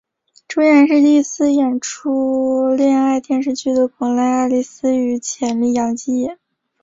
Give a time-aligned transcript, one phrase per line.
[0.47, 6.39] 主演是第一次演出恋爱电视剧的广濑爱丽丝与浅利阳介。